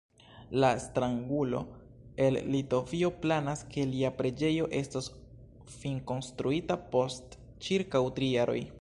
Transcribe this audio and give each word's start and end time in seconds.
La 0.61 0.71
strangulo 0.85 1.59
el 2.27 2.39
Litovio 2.55 3.11
planas, 3.25 3.61
ke 3.75 3.85
lia 3.93 4.11
preĝejo 4.23 4.67
estos 4.81 5.11
finkonstruita 5.77 6.79
post 6.97 7.41
ĉirkaŭ 7.69 8.07
tri 8.19 8.35
jaroj. 8.39 8.61